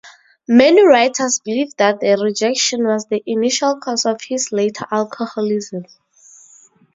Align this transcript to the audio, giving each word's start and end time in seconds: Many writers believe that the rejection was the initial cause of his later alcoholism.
Many 0.47 0.83
writers 0.83 1.39
believe 1.45 1.75
that 1.77 1.99
the 1.99 2.17
rejection 2.19 2.87
was 2.87 3.05
the 3.05 3.21
initial 3.27 3.77
cause 3.79 4.03
of 4.07 4.19
his 4.27 4.51
later 4.51 4.85
alcoholism. 4.89 5.85